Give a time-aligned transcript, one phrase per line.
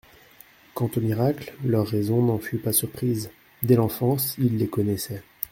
[0.73, 3.29] Quant aux miracles, leur raison n'en fut pas surprise;
[3.61, 5.21] dès l'enfance, ils les connaissaient.